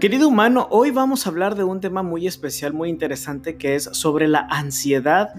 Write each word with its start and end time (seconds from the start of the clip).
Querido 0.00 0.28
humano, 0.28 0.68
hoy 0.70 0.90
vamos 0.90 1.26
a 1.26 1.30
hablar 1.30 1.54
de 1.54 1.64
un 1.64 1.80
tema 1.80 2.02
muy 2.02 2.26
especial, 2.26 2.74
muy 2.74 2.90
interesante, 2.90 3.56
que 3.56 3.76
es 3.76 3.84
sobre 3.84 4.28
la 4.28 4.46
ansiedad 4.50 5.30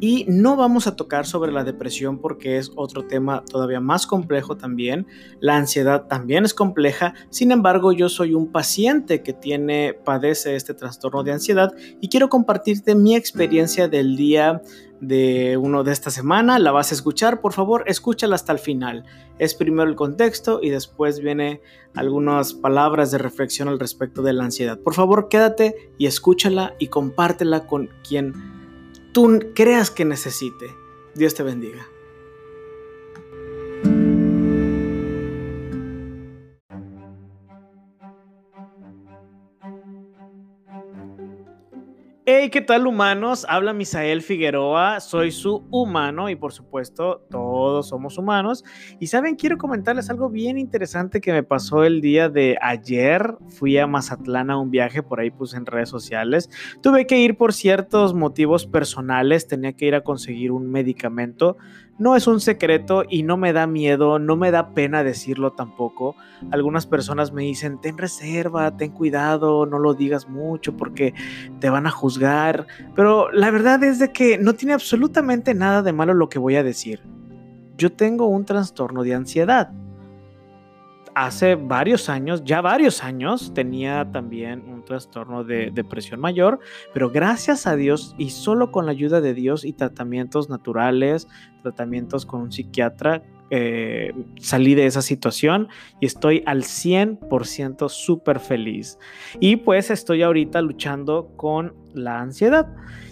y 0.00 0.24
no 0.26 0.56
vamos 0.56 0.86
a 0.86 0.96
tocar 0.96 1.26
sobre 1.26 1.52
la 1.52 1.64
depresión 1.64 2.18
porque 2.18 2.56
es 2.56 2.72
otro 2.76 3.06
tema 3.06 3.44
todavía 3.44 3.78
más 3.78 4.06
complejo 4.06 4.56
también. 4.56 5.06
La 5.38 5.58
ansiedad 5.58 6.06
también 6.06 6.46
es 6.46 6.54
compleja, 6.54 7.12
sin 7.28 7.52
embargo 7.52 7.92
yo 7.92 8.08
soy 8.08 8.32
un 8.32 8.50
paciente 8.50 9.22
que 9.22 9.34
tiene, 9.34 9.92
padece 9.92 10.56
este 10.56 10.72
trastorno 10.72 11.22
de 11.22 11.32
ansiedad 11.32 11.74
y 12.00 12.08
quiero 12.08 12.30
compartirte 12.30 12.94
mi 12.94 13.16
experiencia 13.16 13.86
del 13.86 14.16
día 14.16 14.62
de 15.00 15.56
uno 15.56 15.84
de 15.84 15.92
esta 15.92 16.10
semana. 16.10 16.58
La 16.58 16.72
vas 16.72 16.90
a 16.90 16.94
escuchar, 16.94 17.40
por 17.40 17.52
favor, 17.52 17.84
escúchala 17.86 18.34
hasta 18.34 18.52
el 18.52 18.58
final. 18.58 19.04
Es 19.38 19.54
primero 19.54 19.88
el 19.88 19.96
contexto 19.96 20.60
y 20.62 20.70
después 20.70 21.20
viene 21.20 21.60
algunas 21.94 22.54
palabras 22.54 23.10
de 23.10 23.18
reflexión 23.18 23.68
al 23.68 23.78
respecto 23.78 24.22
de 24.22 24.32
la 24.32 24.44
ansiedad. 24.44 24.78
Por 24.78 24.94
favor, 24.94 25.28
quédate 25.28 25.92
y 25.98 26.06
escúchala 26.06 26.74
y 26.78 26.88
compártela 26.88 27.66
con 27.66 27.90
quien 28.06 28.34
tú 29.12 29.40
creas 29.54 29.90
que 29.90 30.04
necesite. 30.04 30.74
Dios 31.14 31.34
te 31.34 31.42
bendiga. 31.42 31.86
Hey, 42.38 42.50
¿qué 42.50 42.60
tal 42.60 42.86
humanos? 42.86 43.46
Habla 43.48 43.72
Misael 43.72 44.20
Figueroa, 44.20 45.00
soy 45.00 45.30
su 45.30 45.66
humano 45.70 46.28
y 46.28 46.36
por 46.36 46.52
supuesto 46.52 47.24
todos 47.30 47.88
somos 47.88 48.18
humanos. 48.18 48.62
Y 49.00 49.06
saben, 49.06 49.36
quiero 49.36 49.56
comentarles 49.56 50.10
algo 50.10 50.28
bien 50.28 50.58
interesante 50.58 51.22
que 51.22 51.32
me 51.32 51.42
pasó 51.42 51.82
el 51.82 52.02
día 52.02 52.28
de 52.28 52.58
ayer. 52.60 53.38
Fui 53.48 53.78
a 53.78 53.86
Mazatlán 53.86 54.50
a 54.50 54.58
un 54.58 54.70
viaje, 54.70 55.02
por 55.02 55.18
ahí 55.18 55.30
puse 55.30 55.56
en 55.56 55.64
redes 55.64 55.88
sociales. 55.88 56.50
Tuve 56.82 57.06
que 57.06 57.18
ir 57.18 57.38
por 57.38 57.54
ciertos 57.54 58.12
motivos 58.12 58.66
personales, 58.66 59.48
tenía 59.48 59.72
que 59.72 59.86
ir 59.86 59.94
a 59.94 60.04
conseguir 60.04 60.52
un 60.52 60.70
medicamento 60.70 61.56
no 61.98 62.14
es 62.14 62.26
un 62.26 62.40
secreto 62.40 63.04
y 63.08 63.22
no 63.22 63.36
me 63.36 63.54
da 63.54 63.66
miedo, 63.66 64.18
no 64.18 64.36
me 64.36 64.50
da 64.50 64.74
pena 64.74 65.02
decirlo 65.02 65.52
tampoco. 65.52 66.14
Algunas 66.50 66.86
personas 66.86 67.32
me 67.32 67.42
dicen, 67.42 67.80
ten 67.80 67.96
reserva, 67.96 68.76
ten 68.76 68.90
cuidado, 68.90 69.64
no 69.64 69.78
lo 69.78 69.94
digas 69.94 70.28
mucho 70.28 70.76
porque 70.76 71.14
te 71.58 71.70
van 71.70 71.86
a 71.86 71.90
juzgar. 71.90 72.25
Pero 72.94 73.30
la 73.32 73.50
verdad 73.50 73.82
es 73.84 73.98
de 73.98 74.12
que 74.12 74.38
no 74.38 74.54
tiene 74.54 74.74
absolutamente 74.74 75.54
nada 75.54 75.82
de 75.82 75.92
malo 75.92 76.14
lo 76.14 76.28
que 76.28 76.38
voy 76.38 76.56
a 76.56 76.62
decir. 76.62 77.00
Yo 77.76 77.92
tengo 77.92 78.26
un 78.26 78.44
trastorno 78.44 79.02
de 79.02 79.14
ansiedad 79.14 79.70
hace 81.16 81.54
varios 81.54 82.10
años, 82.10 82.44
ya 82.44 82.60
varios 82.60 83.02
años, 83.02 83.54
tenía 83.54 84.12
también 84.12 84.68
un 84.68 84.84
trastorno 84.84 85.44
de 85.44 85.70
depresión 85.72 86.20
mayor, 86.20 86.60
pero 86.92 87.08
gracias 87.08 87.66
a 87.66 87.74
Dios 87.74 88.14
y 88.18 88.28
solo 88.28 88.70
con 88.70 88.84
la 88.84 88.92
ayuda 88.92 89.22
de 89.22 89.32
Dios 89.32 89.64
y 89.64 89.72
tratamientos 89.72 90.50
naturales, 90.50 91.26
tratamientos 91.62 92.26
con 92.26 92.42
un 92.42 92.52
psiquiatra, 92.52 93.22
eh, 93.50 94.12
salí 94.40 94.74
de 94.74 94.86
esa 94.86 95.02
situación 95.02 95.68
y 96.00 96.06
estoy 96.06 96.42
al 96.46 96.62
100% 96.62 97.88
súper 97.88 98.40
feliz. 98.40 98.98
Y 99.40 99.56
pues 99.56 99.90
estoy 99.90 100.22
ahorita 100.22 100.60
luchando 100.62 101.32
con 101.36 101.74
la 101.94 102.20
ansiedad. 102.20 102.66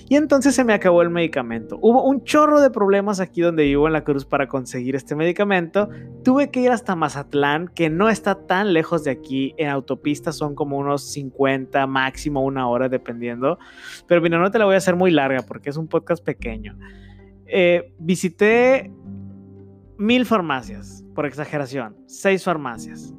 Y 0.07 0.17
entonces 0.17 0.55
se 0.55 0.65
me 0.65 0.75
acabó 0.75 1.01
el 1.01 1.09
medicamento. 1.09 1.79
Hubo 1.81 2.05
un 2.05 2.25
chorro 2.25 2.61
de 2.61 2.69
problemas 2.71 3.21
aquí 3.21 3.41
donde 3.41 3.65
vivo 3.65 3.87
en 3.87 3.95
la 3.95 4.05
Cruz 4.05 4.27
para 4.27 4.49
conseguir 4.49 4.97
este 4.97 5.15
medicamento. 5.15 5.89
Tuve 6.23 6.51
que 6.51 6.61
ir 6.61 6.71
hasta 6.71 6.95
Mazatlán, 6.95 7.69
que 7.69 7.89
no 7.89 8.11
está 8.11 8.47
tan 8.47 8.75
lejos 8.75 9.03
de 9.05 9.11
aquí. 9.13 9.55
En 9.57 9.69
autopista 9.69 10.33
son 10.33 10.55
como 10.55 10.77
unos 10.77 11.11
50, 11.13 11.87
máximo 11.87 12.43
una 12.45 12.69
hora, 12.69 12.91
dependiendo. 12.91 13.59
Pero 14.07 14.21
mira, 14.21 14.39
no 14.39 14.51
te 14.51 14.59
la 14.59 14.67
voy 14.67 14.75
a 14.75 14.79
hacer 14.79 14.95
muy 14.95 15.11
larga 15.11 15.43
porque 15.43 15.71
es 15.71 15.77
un 15.79 15.89
podcast 15.89 16.23
pequeño. 16.23 16.77
Eh, 17.47 17.93
visité 17.99 18.91
mil 19.99 20.27
farmacias, 20.27 21.05
por 21.15 21.27
exageración, 21.27 21.97
seis 22.07 22.45
farmacias. 22.45 23.15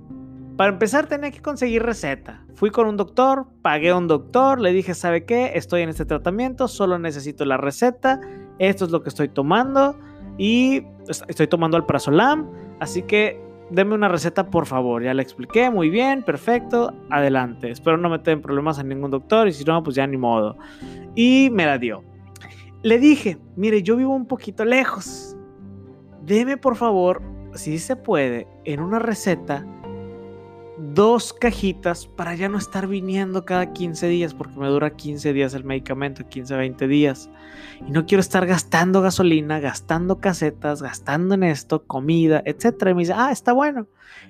Para 0.58 0.72
empezar 0.72 1.08
tenía 1.08 1.32
que 1.32 1.42
conseguir 1.42 1.84
receta. 1.84 2.46
Fui 2.56 2.70
con 2.70 2.88
un 2.88 2.96
doctor, 2.96 3.48
pagué 3.62 3.90
a 3.90 3.98
un 3.98 4.08
doctor, 4.08 4.60
le 4.62 4.72
dije, 4.72 4.94
¿sabe 4.94 5.26
qué? 5.26 5.52
Estoy 5.56 5.82
en 5.82 5.90
este 5.90 6.06
tratamiento, 6.06 6.68
solo 6.68 6.98
necesito 6.98 7.44
la 7.44 7.58
receta, 7.58 8.22
esto 8.60 8.86
es 8.86 8.92
lo 8.92 9.04
que 9.04 9.10
estoy 9.10 9.28
tomando 9.28 9.98
y 10.38 10.84
estoy 11.28 11.48
tomando 11.48 11.76
alprazolam, 11.76 12.50
así 12.80 13.02
que 13.04 13.42
deme 13.70 13.96
una 13.96 14.08
receta 14.08 14.50
por 14.50 14.66
favor. 14.66 15.04
Ya 15.04 15.14
le 15.14 15.22
expliqué, 15.22 15.70
muy 15.70 15.90
bien, 15.90 16.24
perfecto, 16.24 16.94
adelante. 17.10 17.70
Espero 17.70 17.98
no 17.98 18.10
meter 18.10 18.34
en 18.34 18.42
problemas 18.42 18.80
a 18.80 18.84
ningún 18.84 19.12
doctor 19.12 19.48
y 19.48 19.54
si 19.54 19.66
no, 19.66 19.84
pues 19.84 19.96
ya 19.96 20.08
ni 20.08 20.18
modo. 20.18 20.58
Y 21.16 21.50
me 21.52 21.66
la 21.66 21.78
dio. 21.78 22.04
Le 22.82 23.00
dije, 23.00 23.38
mire, 23.56 23.82
yo 23.82 23.96
vivo 23.96 24.14
un 24.14 24.28
poquito 24.28 24.64
lejos. 24.64 25.35
Deme 26.26 26.58
por 26.58 26.76
favor, 26.76 27.22
si 27.54 27.78
se 27.78 27.96
puede, 27.96 28.48
en 28.64 28.80
una 28.80 28.98
receta 28.98 29.66
dos 30.78 31.34
cajitas 31.34 32.08
para 32.08 32.36
ya 32.36 32.50
no 32.50 32.58
estar 32.58 32.88
viniendo 32.88 33.46
cada 33.46 33.72
15 33.72 34.08
días, 34.08 34.34
porque 34.34 34.58
me 34.58 34.68
dura 34.68 34.96
15 34.96 35.34
días 35.34 35.54
el 35.54 35.64
medicamento, 35.64 36.28
15, 36.28 36.56
20 36.56 36.88
días. 36.88 37.30
Y 37.88 37.92
no 37.92 38.06
quiero 38.06 38.22
estar 38.22 38.46
gastando 38.46 39.02
gasolina, 39.02 39.60
gastando 39.60 40.20
casetas, 40.20 40.82
gastando 40.82 41.36
en 41.36 41.44
esto, 41.44 41.86
comida, 41.86 42.42
etc. 42.46 42.88
Y 42.90 42.94
me 42.94 43.02
dice, 43.02 43.14
ah, 43.16 43.32
está 43.32 43.54
bueno. 43.54 43.88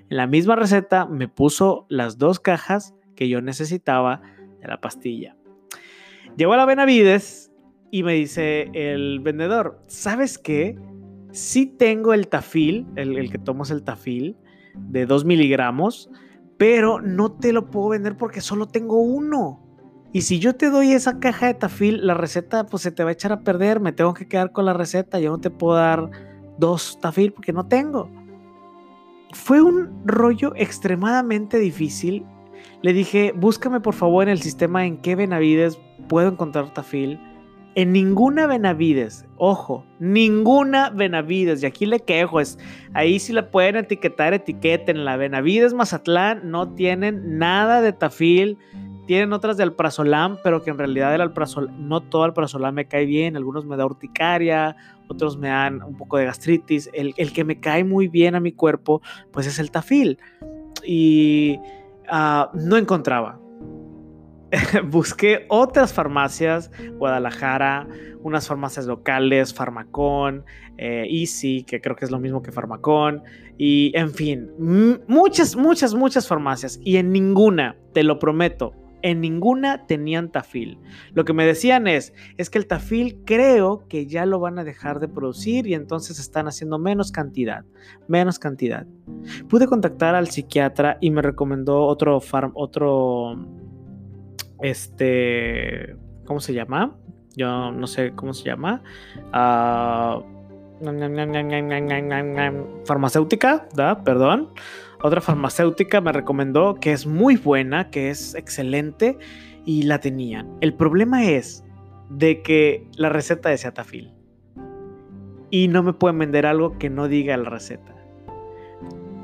En 0.09 0.17
la 0.17 0.27
misma 0.27 0.55
receta 0.55 1.05
me 1.05 1.27
puso 1.27 1.85
las 1.89 2.17
dos 2.17 2.39
cajas 2.39 2.93
que 3.15 3.29
yo 3.29 3.41
necesitaba 3.41 4.21
de 4.59 4.67
la 4.67 4.81
pastilla. 4.81 5.35
Llego 6.35 6.53
a 6.53 6.57
la 6.57 6.65
Benavides 6.65 7.51
y 7.89 8.03
me 8.03 8.13
dice 8.13 8.69
el 8.73 9.21
vendedor, 9.21 9.81
¿sabes 9.87 10.37
qué? 10.37 10.77
Sí 11.35 11.65
tengo 11.65 12.13
el 12.13 12.29
tafil, 12.29 12.87
el, 12.95 13.17
el 13.17 13.29
que 13.29 13.37
tomas 13.37 13.69
el 13.69 13.83
tafil 13.83 14.37
de 14.73 15.05
2 15.05 15.25
miligramos, 15.25 16.09
pero 16.57 17.01
no 17.01 17.33
te 17.33 17.51
lo 17.51 17.69
puedo 17.69 17.89
vender 17.89 18.15
porque 18.15 18.39
solo 18.39 18.67
tengo 18.67 19.01
uno. 19.01 19.61
Y 20.13 20.21
si 20.21 20.39
yo 20.39 20.55
te 20.55 20.69
doy 20.69 20.93
esa 20.93 21.19
caja 21.19 21.47
de 21.47 21.55
tafil, 21.55 22.07
la 22.07 22.13
receta 22.13 22.65
pues 22.65 22.83
se 22.83 22.93
te 22.93 23.03
va 23.03 23.09
a 23.09 23.11
echar 23.11 23.33
a 23.33 23.41
perder, 23.41 23.81
me 23.81 23.91
tengo 23.91 24.13
que 24.13 24.29
quedar 24.29 24.53
con 24.53 24.63
la 24.63 24.71
receta, 24.71 25.19
yo 25.19 25.29
no 25.31 25.39
te 25.39 25.49
puedo 25.49 25.75
dar 25.75 26.09
dos 26.57 26.99
tafil 27.01 27.33
porque 27.33 27.51
no 27.51 27.67
tengo. 27.67 28.09
Fue 29.33 29.61
un 29.61 30.03
rollo 30.05 30.53
extremadamente 30.55 31.59
difícil. 31.59 32.25
Le 32.81 32.93
dije, 32.93 33.33
búscame 33.35 33.81
por 33.81 33.93
favor 33.93 34.23
en 34.23 34.29
el 34.29 34.41
sistema 34.41 34.85
en 34.85 35.01
qué 35.01 35.17
Benavides 35.17 35.81
puedo 36.07 36.29
encontrar 36.29 36.73
tafil 36.73 37.19
en 37.75 37.91
ninguna 37.91 38.47
Benavides, 38.47 39.25
ojo, 39.37 39.85
ninguna 39.99 40.89
Benavides, 40.89 41.61
y 41.61 41.65
aquí 41.65 41.85
le 41.85 41.99
quejo, 41.99 42.39
es, 42.39 42.57
ahí 42.93 43.19
si 43.19 43.33
la 43.33 43.51
pueden 43.51 43.75
etiquetar, 43.75 44.33
etiqueten, 44.33 45.03
la 45.03 45.17
Benavides 45.17 45.73
Mazatlán 45.73 46.49
no 46.49 46.73
tienen 46.73 47.37
nada 47.37 47.81
de 47.81 47.91
tafil, 47.91 48.57
tienen 49.07 49.33
otras 49.33 49.57
de 49.57 49.63
alprazolam, 49.63 50.37
pero 50.41 50.63
que 50.63 50.71
en 50.71 50.77
realidad 50.77 51.13
el 51.13 51.21
alprazolam, 51.21 51.87
no 51.87 52.01
todo 52.01 52.23
alprazolam 52.23 52.73
me 52.73 52.87
cae 52.87 53.05
bien, 53.05 53.35
algunos 53.35 53.65
me 53.65 53.75
da 53.75 53.85
urticaria, 53.85 54.77
otros 55.09 55.37
me 55.37 55.49
dan 55.49 55.83
un 55.83 55.97
poco 55.97 56.17
de 56.17 56.25
gastritis, 56.25 56.89
el, 56.93 57.13
que 57.13 57.43
me 57.43 57.59
cae 57.59 57.83
muy 57.83 58.07
bien 58.07 58.35
a 58.35 58.39
mi 58.39 58.53
cuerpo, 58.53 59.01
pues 59.31 59.47
es 59.47 59.59
el 59.59 59.69
tafil, 59.69 60.17
y 60.85 61.59
ah, 62.07 62.49
no 62.53 62.77
encontraba, 62.77 63.37
busqué 64.89 65.45
otras 65.49 65.93
farmacias, 65.93 66.71
Guadalajara, 66.97 67.87
unas 68.21 68.47
farmacias 68.47 68.85
locales, 68.85 69.53
Farmacón, 69.53 70.45
eh, 70.77 71.05
Easy, 71.09 71.63
que 71.63 71.79
creo 71.81 71.95
que 71.95 72.05
es 72.05 72.11
lo 72.11 72.19
mismo 72.19 72.41
que 72.41 72.51
Farmacón, 72.51 73.23
y 73.57 73.91
en 73.95 74.11
fin, 74.11 74.49
muchas, 75.07 75.55
muchas, 75.55 75.93
muchas 75.93 76.27
farmacias, 76.27 76.79
y 76.83 76.97
en 76.97 77.11
ninguna, 77.11 77.77
te 77.93 78.03
lo 78.03 78.19
prometo, 78.19 78.73
en 79.01 79.21
ninguna 79.21 79.85
tenían 79.85 80.31
tafil. 80.31 80.79
Lo 81.13 81.25
que 81.25 81.33
me 81.33 81.45
decían 81.45 81.85
es, 81.85 82.13
es 82.37 82.49
que 82.49 82.57
el 82.57 82.65
tafil 82.65 83.21
creo 83.23 83.85
que 83.87 84.07
ya 84.07 84.25
lo 84.25 84.39
van 84.39 84.57
a 84.57 84.63
dejar 84.63 84.99
de 84.99 85.07
producir 85.07 85.67
y 85.67 85.75
entonces 85.75 86.17
están 86.17 86.47
haciendo 86.47 86.79
menos 86.79 87.11
cantidad, 87.11 87.65
menos 88.07 88.39
cantidad. 88.39 88.87
Pude 89.47 89.67
contactar 89.67 90.15
al 90.15 90.29
psiquiatra 90.29 90.97
y 91.01 91.11
me 91.11 91.21
recomendó 91.21 91.83
otro, 91.83 92.19
farm, 92.19 92.51
otro 92.55 93.37
este, 94.61 95.95
¿cómo 96.25 96.39
se 96.39 96.53
llama? 96.53 96.95
Yo 97.35 97.71
no 97.71 97.87
sé 97.87 98.13
cómo 98.15 98.33
se 98.33 98.45
llama. 98.45 98.81
Farmacéutica, 102.85 103.67
¿da? 103.75 104.03
Perdón. 104.03 104.49
Otra 105.01 105.21
farmacéutica 105.21 106.01
me 106.01 106.11
recomendó 106.11 106.75
que 106.75 106.91
es 106.91 107.05
muy 107.05 107.35
buena, 107.35 107.89
que 107.89 108.09
es 108.09 108.35
excelente 108.35 109.17
y 109.65 109.83
la 109.83 109.99
tenían. 109.99 110.57
El 110.61 110.73
problema 110.73 111.25
es 111.25 111.63
de 112.09 112.41
que 112.41 112.87
la 112.97 113.09
receta 113.09 113.49
decía 113.49 113.73
tafil 113.73 114.13
y 115.49 115.67
no 115.67 115.83
me 115.83 115.93
pueden 115.93 116.19
vender 116.19 116.45
algo 116.45 116.77
que 116.77 116.89
no 116.89 117.07
diga 117.07 117.35
la 117.37 117.49
receta. 117.49 117.95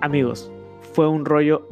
Amigos, 0.01 0.51
fue 0.93 1.07
un 1.07 1.25
rollo 1.25 1.67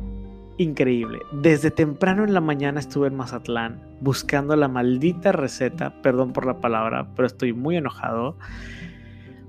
increíble. 0.59 1.19
Desde 1.31 1.71
temprano 1.71 2.23
en 2.23 2.33
la 2.33 2.41
mañana 2.41 2.79
estuve 2.79 3.07
en 3.07 3.15
Mazatlán 3.15 3.81
buscando 4.01 4.55
la 4.55 4.67
maldita 4.67 5.31
receta, 5.31 6.01
perdón 6.01 6.33
por 6.33 6.45
la 6.45 6.59
palabra, 6.59 7.07
pero 7.15 7.25
estoy 7.25 7.53
muy 7.53 7.77
enojado. 7.77 8.37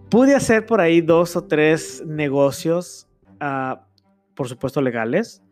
Pude 0.08 0.34
hacer 0.34 0.66
por 0.66 0.80
ahí 0.80 1.00
dos 1.00 1.36
o 1.36 1.44
tres 1.44 2.04
negocios, 2.06 3.08
uh, 3.42 3.76
por 4.34 4.48
supuesto 4.48 4.80
legales. 4.80 5.42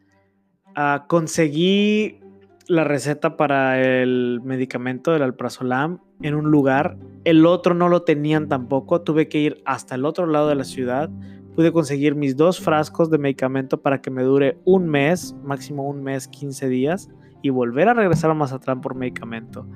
Uh, 0.77 1.07
conseguí 1.09 2.21
la 2.69 2.85
receta 2.85 3.37
para 3.37 3.83
el 3.83 4.41
medicamento 4.45 5.13
del 5.13 5.23
alprazolam 5.23 6.01
en 6.23 6.35
un 6.35 6.51
lugar, 6.51 6.99
el 7.25 7.47
otro 7.47 7.75
no 7.75 7.89
lo 7.89 8.03
tenían 8.03 8.49
tampoco, 8.49 9.01
tuve 9.01 9.29
que 9.29 9.39
ir 9.39 9.63
hasta 9.65 9.95
el 9.95 10.05
otro 10.05 10.27
lado 10.27 10.49
de 10.49 10.55
la 10.55 10.65
ciudad 10.65 11.11
pude 11.59 11.73
conseguir 11.73 12.15
mis 12.15 12.37
dos 12.37 12.61
frascos 12.61 13.11
de 13.11 13.19
medicamento 13.19 13.83
para 13.83 14.01
que 14.01 14.13
me 14.13 14.23
dure 14.23 14.61
un 14.65 14.89
mes, 14.89 15.35
máximo 15.43 15.89
un 15.89 16.05
mes, 16.05 16.29
15 16.29 16.69
días, 16.69 17.11
y 17.43 17.51
volver 17.51 17.89
a 17.89 17.95
regresar 17.95 18.31
a 18.31 18.35
Mazatlán 18.35 18.81
por 18.81 18.95
medicamento. 18.95 19.67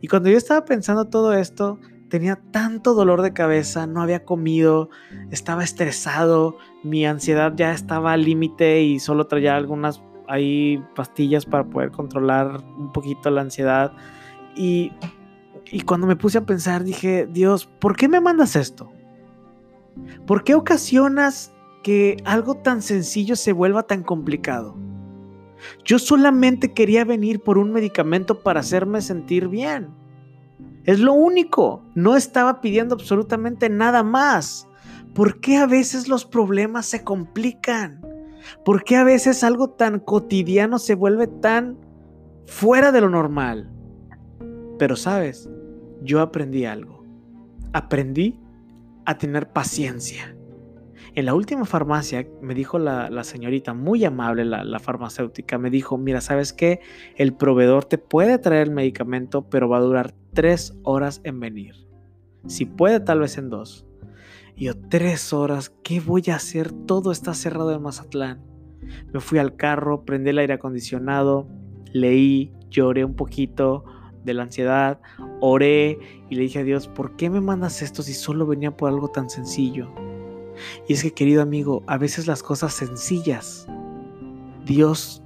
Y 0.00 0.08
cuando 0.08 0.30
yo 0.30 0.38
estaba 0.38 0.64
pensando 0.64 1.10
todo 1.10 1.34
esto, 1.34 1.78
tenía 2.08 2.36
tanto 2.52 2.94
dolor 2.94 3.20
de 3.20 3.34
cabeza, 3.34 3.86
no 3.86 4.00
había 4.00 4.24
comido, 4.24 4.88
estaba 5.30 5.62
estresado, 5.62 6.56
mi 6.82 7.04
ansiedad 7.04 7.52
ya 7.54 7.72
estaba 7.72 8.14
al 8.14 8.24
límite 8.24 8.80
y 8.80 8.98
solo 8.98 9.26
traía 9.26 9.56
algunas 9.56 10.02
ahí 10.28 10.82
pastillas 10.94 11.44
para 11.44 11.64
poder 11.68 11.90
controlar 11.90 12.64
un 12.78 12.92
poquito 12.92 13.28
la 13.28 13.42
ansiedad. 13.42 13.92
Y, 14.56 14.90
y 15.70 15.82
cuando 15.82 16.06
me 16.06 16.16
puse 16.16 16.38
a 16.38 16.46
pensar, 16.46 16.82
dije, 16.82 17.28
Dios, 17.30 17.66
¿por 17.66 17.94
qué 17.94 18.08
me 18.08 18.22
mandas 18.22 18.56
esto? 18.56 18.95
¿Por 20.26 20.44
qué 20.44 20.54
ocasionas 20.54 21.52
que 21.82 22.16
algo 22.24 22.56
tan 22.56 22.82
sencillo 22.82 23.36
se 23.36 23.52
vuelva 23.52 23.84
tan 23.84 24.02
complicado? 24.02 24.76
Yo 25.84 25.98
solamente 25.98 26.72
quería 26.72 27.04
venir 27.04 27.40
por 27.42 27.58
un 27.58 27.72
medicamento 27.72 28.40
para 28.40 28.60
hacerme 28.60 29.00
sentir 29.00 29.48
bien. 29.48 29.88
Es 30.84 31.00
lo 31.00 31.12
único. 31.12 31.82
No 31.94 32.16
estaba 32.16 32.60
pidiendo 32.60 32.94
absolutamente 32.94 33.68
nada 33.68 34.02
más. 34.02 34.68
¿Por 35.14 35.40
qué 35.40 35.56
a 35.56 35.66
veces 35.66 36.08
los 36.08 36.24
problemas 36.24 36.86
se 36.86 37.02
complican? 37.02 38.02
¿Por 38.64 38.84
qué 38.84 38.96
a 38.96 39.04
veces 39.04 39.42
algo 39.42 39.70
tan 39.70 39.98
cotidiano 39.98 40.78
se 40.78 40.94
vuelve 40.94 41.26
tan 41.26 41.78
fuera 42.46 42.92
de 42.92 43.00
lo 43.00 43.10
normal? 43.10 43.70
Pero 44.78 44.94
sabes, 44.94 45.48
yo 46.02 46.20
aprendí 46.20 46.66
algo. 46.66 47.04
Aprendí 47.72 48.38
a 49.06 49.16
tener 49.18 49.48
paciencia. 49.48 50.36
En 51.14 51.24
la 51.24 51.34
última 51.34 51.64
farmacia 51.64 52.28
me 52.42 52.54
dijo 52.54 52.78
la, 52.78 53.24
señorita, 53.24 53.72
muy 53.72 54.04
amable, 54.04 54.44
la, 54.44 54.78
farmacéutica, 54.78 55.56
me 55.56 55.70
dijo, 55.70 55.96
mira, 55.96 56.20
¿sabes 56.20 56.52
qué? 56.52 56.80
El 57.14 57.32
proveedor 57.32 57.86
te 57.86 57.96
puede 57.96 58.38
traer 58.38 58.68
el 58.68 58.74
medicamento, 58.74 59.48
pero 59.48 59.66
va 59.66 59.78
a 59.78 59.80
durar 59.80 60.14
tres 60.34 60.76
horas 60.82 61.22
en 61.24 61.40
venir. 61.40 61.74
Si 62.46 62.66
puede, 62.66 63.00
tal 63.00 63.20
vez 63.20 63.38
en 63.38 63.48
dos. 63.48 63.86
Y 64.56 64.66
yo, 64.66 64.74
tres 64.90 65.32
horas, 65.32 65.74
¿qué 65.82 66.00
voy 66.00 66.24
a 66.28 66.36
hacer? 66.36 66.70
Todo 66.72 67.12
está 67.12 67.32
cerrado 67.32 67.72
en 67.72 67.80
Mazatlán. 67.80 68.44
Me 69.12 69.20
fui 69.20 69.38
al 69.38 69.56
carro, 69.56 70.04
prendí 70.04 70.30
el 70.30 70.38
aire 70.38 70.52
acondicionado, 70.52 71.48
leí, 71.94 72.52
lloré 72.68 73.06
un 73.06 73.16
poquito, 73.16 73.84
de 74.26 74.34
la 74.34 74.42
ansiedad, 74.42 75.00
oré 75.40 75.98
y 76.28 76.34
le 76.34 76.42
dije 76.42 76.58
a 76.58 76.64
Dios, 76.64 76.88
¿por 76.88 77.16
qué 77.16 77.30
me 77.30 77.40
mandas 77.40 77.80
esto 77.80 78.02
si 78.02 78.12
solo 78.12 78.46
venía 78.46 78.76
por 78.76 78.90
algo 78.90 79.08
tan 79.08 79.30
sencillo? 79.30 79.88
Y 80.88 80.92
es 80.92 81.02
que, 81.02 81.12
querido 81.12 81.40
amigo, 81.40 81.82
a 81.86 81.96
veces 81.96 82.26
las 82.26 82.42
cosas 82.42 82.74
sencillas, 82.74 83.66
Dios 84.66 85.22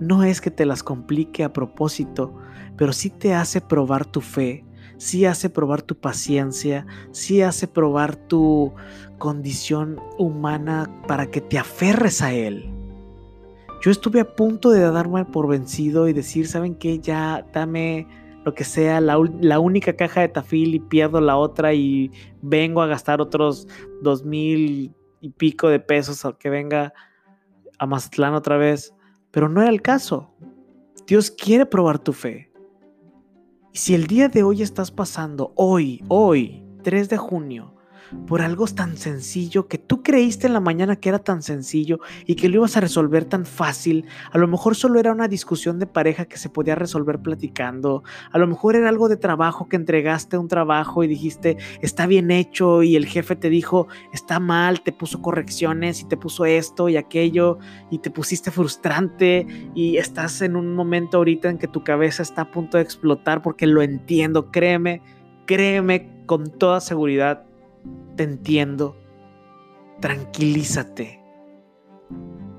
no 0.00 0.24
es 0.24 0.40
que 0.40 0.50
te 0.50 0.66
las 0.66 0.82
complique 0.82 1.44
a 1.44 1.52
propósito, 1.52 2.34
pero 2.76 2.92
sí 2.92 3.10
te 3.10 3.34
hace 3.34 3.60
probar 3.60 4.04
tu 4.04 4.20
fe, 4.20 4.64
sí 4.96 5.24
hace 5.24 5.50
probar 5.50 5.82
tu 5.82 5.96
paciencia, 5.96 6.86
sí 7.12 7.42
hace 7.42 7.68
probar 7.68 8.16
tu 8.16 8.72
condición 9.18 10.00
humana 10.18 10.90
para 11.06 11.30
que 11.30 11.40
te 11.40 11.58
aferres 11.58 12.22
a 12.22 12.32
Él. 12.32 12.70
Yo 13.84 13.90
estuve 13.90 14.20
a 14.20 14.34
punto 14.34 14.70
de 14.70 14.80
darme 14.80 15.26
por 15.26 15.46
vencido 15.46 16.08
y 16.08 16.14
decir, 16.14 16.48
¿saben 16.48 16.74
qué? 16.74 17.00
Ya 17.00 17.46
dame 17.52 18.06
lo 18.44 18.54
que 18.54 18.64
sea, 18.64 19.00
la, 19.00 19.58
única 19.58 19.96
caja 19.96 20.20
de 20.20 20.28
tafil 20.28 20.74
y 20.74 20.80
pierdo 20.80 21.20
la 21.20 21.36
otra 21.36 21.72
y 21.72 22.10
vengo 22.42 22.82
a 22.82 22.86
gastar 22.86 23.20
otros 23.20 23.66
dos 24.02 24.24
mil 24.24 24.94
y 25.20 25.30
pico 25.30 25.68
de 25.68 25.80
pesos 25.80 26.24
a 26.24 26.32
que 26.34 26.50
venga 26.50 26.92
a 27.78 27.86
Mazatlán 27.86 28.34
otra 28.34 28.56
vez. 28.56 28.94
Pero 29.30 29.48
no 29.48 29.62
era 29.62 29.70
el 29.70 29.82
caso. 29.82 30.34
Dios 31.06 31.30
quiere 31.30 31.66
probar 31.66 31.98
tu 31.98 32.12
fe. 32.12 32.52
Y 33.72 33.78
si 33.78 33.94
el 33.94 34.06
día 34.06 34.28
de 34.28 34.42
hoy 34.42 34.62
estás 34.62 34.90
pasando, 34.90 35.52
hoy, 35.56 36.04
hoy, 36.08 36.64
3 36.82 37.08
de 37.08 37.16
junio, 37.16 37.73
por 38.26 38.42
algo 38.42 38.66
tan 38.66 38.96
sencillo 38.96 39.68
que 39.68 39.78
tú 39.78 40.02
creíste 40.02 40.46
en 40.46 40.52
la 40.52 40.60
mañana 40.60 40.96
que 40.96 41.08
era 41.08 41.18
tan 41.18 41.42
sencillo 41.42 42.00
y 42.26 42.34
que 42.34 42.48
lo 42.48 42.56
ibas 42.56 42.76
a 42.76 42.80
resolver 42.80 43.24
tan 43.24 43.44
fácil. 43.44 44.06
A 44.32 44.38
lo 44.38 44.46
mejor 44.46 44.74
solo 44.74 45.00
era 45.00 45.12
una 45.12 45.28
discusión 45.28 45.78
de 45.78 45.86
pareja 45.86 46.24
que 46.24 46.38
se 46.38 46.48
podía 46.48 46.74
resolver 46.74 47.20
platicando. 47.20 48.02
A 48.30 48.38
lo 48.38 48.46
mejor 48.46 48.76
era 48.76 48.88
algo 48.88 49.08
de 49.08 49.16
trabajo 49.16 49.68
que 49.68 49.76
entregaste 49.76 50.38
un 50.38 50.48
trabajo 50.48 51.04
y 51.04 51.08
dijiste 51.08 51.56
está 51.80 52.06
bien 52.06 52.30
hecho 52.30 52.82
y 52.82 52.96
el 52.96 53.06
jefe 53.06 53.36
te 53.36 53.50
dijo 53.50 53.88
está 54.12 54.40
mal, 54.40 54.82
te 54.82 54.92
puso 54.92 55.22
correcciones 55.22 56.00
y 56.00 56.04
te 56.04 56.16
puso 56.16 56.44
esto 56.44 56.88
y 56.88 56.96
aquello 56.96 57.58
y 57.90 57.98
te 57.98 58.10
pusiste 58.10 58.50
frustrante 58.50 59.46
y 59.74 59.96
estás 59.96 60.42
en 60.42 60.56
un 60.56 60.74
momento 60.74 61.18
ahorita 61.18 61.48
en 61.48 61.58
que 61.58 61.68
tu 61.68 61.84
cabeza 61.84 62.22
está 62.22 62.42
a 62.42 62.50
punto 62.50 62.76
de 62.76 62.82
explotar 62.82 63.42
porque 63.42 63.66
lo 63.66 63.82
entiendo, 63.82 64.50
créeme, 64.50 65.02
créeme 65.46 66.24
con 66.26 66.46
toda 66.46 66.80
seguridad 66.80 67.44
te 68.16 68.22
entiendo, 68.22 68.96
tranquilízate. 70.00 71.20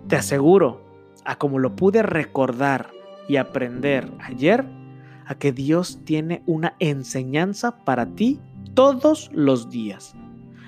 Te 0.07 0.15
aseguro, 0.15 0.81
a 1.23 1.37
como 1.37 1.59
lo 1.59 1.75
pude 1.75 2.03
recordar 2.03 2.91
y 3.27 3.37
aprender 3.37 4.11
ayer, 4.19 4.65
a 5.25 5.35
que 5.35 5.51
Dios 5.51 6.01
tiene 6.05 6.43
una 6.45 6.75
enseñanza 6.79 7.83
para 7.83 8.05
ti 8.05 8.39
todos 8.73 9.31
los 9.33 9.69
días. 9.69 10.15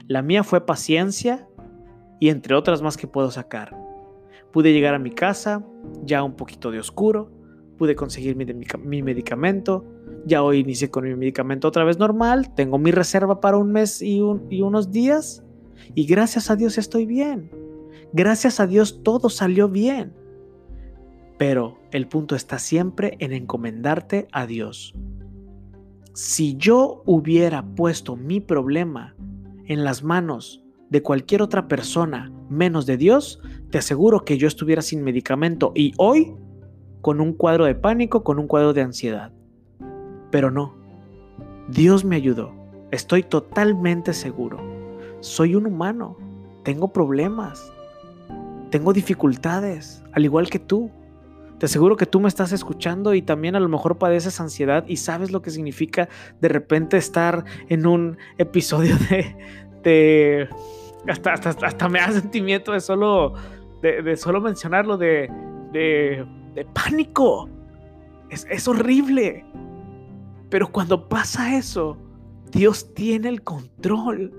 La 0.08 0.22
mía 0.22 0.44
fue 0.44 0.66
paciencia 0.66 1.48
y 2.20 2.30
entre 2.30 2.56
otras 2.56 2.82
más 2.82 2.98
que 2.98 3.08
puedo 3.08 3.30
sacar. 3.30 3.78
Pude 4.52 4.74
llegar 4.74 4.96
a 4.96 5.00
mi 5.00 5.12
casa, 5.12 5.64
ya 6.04 6.24
un 6.24 6.34
poquito 6.34 6.72
de 6.72 6.80
oscuro, 6.80 7.30
pude 7.78 7.96
conseguir 7.96 8.36
mi, 8.36 8.46
mi 8.84 9.04
medicamento, 9.04 9.86
ya 10.28 10.44
hoy 10.44 10.60
inicié 10.60 10.90
con 10.90 11.06
mi 11.06 11.16
medicamento 11.16 11.68
otra 11.68 11.84
vez 11.84 11.98
normal, 11.98 12.54
tengo 12.54 12.78
mi 12.78 12.92
reserva 12.92 13.40
para 13.40 13.58
un 13.58 13.72
mes 13.72 14.02
y, 14.02 14.22
unos 14.22 14.92
días 14.92 15.44
y 15.96 16.06
gracias 16.06 16.52
a 16.52 16.56
Dios 16.56 16.78
estoy 16.78 17.06
bien. 17.06 17.50
Gracias 18.14 18.60
a 18.60 18.68
Dios 18.68 19.02
todo 19.04 19.30
salió 19.30 19.70
bien. 19.70 20.14
Pero 21.38 21.80
el 21.92 22.08
punto 22.08 22.36
está 22.36 22.60
siempre 22.60 23.16
en 23.20 23.32
encomendarte 23.32 24.28
a 24.32 24.48
Dios. 24.48 24.94
Si 26.14 26.58
yo 26.58 27.04
hubiera 27.06 27.64
puesto 27.64 28.16
mi 28.16 28.42
problema 28.42 29.16
en 29.66 29.84
las 29.84 30.04
manos 30.04 30.64
de 30.90 31.04
cualquier 31.04 31.42
otra 31.42 31.68
persona 31.68 32.32
menos 32.50 32.86
de 32.86 32.98
Dios, 32.98 33.40
te 33.70 33.78
aseguro 33.78 34.26
que 34.26 34.38
yo 34.38 34.48
estuviera 34.48 34.82
sin 34.82 35.04
medicamento 35.04 35.74
y 35.76 35.94
hoy 35.98 36.34
con 37.02 37.22
un 37.22 37.34
cuadro 37.34 37.66
de 37.66 37.76
pánico, 37.76 38.24
con 38.24 38.40
un 38.40 38.48
cuadro 38.48 38.74
de 38.74 38.82
ansiedad. 38.82 39.32
Pero 40.32 40.52
no, 40.52 40.76
Dios 41.70 42.06
me 42.06 42.16
ayudó, 42.16 42.54
estoy 42.92 43.24
totalmente 43.24 44.14
seguro. 44.14 44.60
Soy 45.20 45.56
un 45.56 45.66
humano, 45.66 46.18
tengo 46.64 46.90
problemas, 46.90 47.72
tengo 48.70 48.94
dificultades, 48.94 50.04
al 50.14 50.26
igual 50.26 50.50
que 50.50 50.60
tú. 50.60 50.92
Te 51.58 51.66
aseguro 51.66 51.98
que 51.98 52.06
tú 52.06 52.20
me 52.20 52.28
estás 52.28 52.52
escuchando 52.52 53.16
y 53.16 53.24
también 53.24 53.56
a 53.56 53.60
lo 53.60 53.68
mejor 53.68 53.98
padeces 53.98 54.40
ansiedad 54.40 54.86
y 54.88 54.98
sabes 54.98 55.32
lo 55.32 55.42
que 55.42 55.50
significa 55.50 56.08
de 56.40 56.50
repente 56.50 56.98
estar 56.98 57.46
en 57.68 57.88
un 57.88 58.18
episodio 58.38 58.96
de... 59.84 60.48
hasta, 61.08 61.34
hasta, 61.34 61.90
me 61.90 62.00
da 62.00 62.12
sentimiento 62.12 62.74
de 62.74 62.80
solo, 62.80 63.34
de, 63.82 64.16
solo 64.18 64.40
mencionarlo, 64.40 64.98
de, 64.98 65.32
de, 65.72 66.26
pánico. 66.66 67.50
Es, 68.30 68.46
es 68.50 68.68
horrible. 68.68 69.46
Pero 70.50 70.72
cuando 70.72 71.08
pasa 71.10 71.58
eso, 71.58 71.98
Dios 72.52 72.94
tiene 72.94 73.30
el 73.30 73.44
control. 73.44 74.34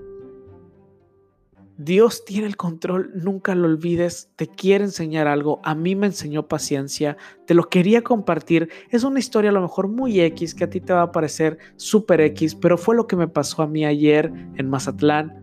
Dios 1.79 2.25
tiene 2.25 2.45
el 2.45 2.57
control, 2.57 3.09
nunca 3.15 3.55
lo 3.55 3.65
olvides, 3.65 4.29
te 4.35 4.47
quiere 4.47 4.83
enseñar 4.83 5.29
algo, 5.29 5.61
a 5.63 5.75
mí 5.75 5.95
me 5.95 6.07
enseñó 6.07 6.45
paciencia, 6.45 7.15
te 7.47 7.53
lo 7.53 7.69
quería 7.69 8.01
compartir, 8.01 8.69
es 8.89 9.05
una 9.05 9.19
historia 9.19 9.51
a 9.51 9.53
lo 9.53 9.61
mejor 9.61 9.87
muy 9.87 10.19
X 10.19 10.53
que 10.53 10.65
a 10.65 10.69
ti 10.69 10.81
te 10.81 10.91
va 10.91 11.03
a 11.03 11.11
parecer 11.13 11.57
súper 11.77 12.19
X, 12.19 12.53
pero 12.53 12.77
fue 12.77 12.97
lo 12.97 13.07
que 13.07 13.15
me 13.15 13.29
pasó 13.29 13.61
a 13.61 13.67
mí 13.67 13.85
ayer 13.85 14.29
en 14.57 14.69
Mazatlán. 14.69 15.41